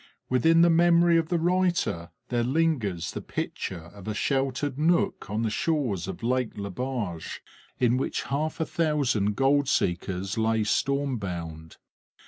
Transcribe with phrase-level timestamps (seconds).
[0.31, 5.43] Within the memory of the writer there lingers the picture of a sheltered nook on
[5.43, 7.43] the shores of Lake Le Barge,
[7.79, 11.77] in which half a thousand gold seekers lay storm bound.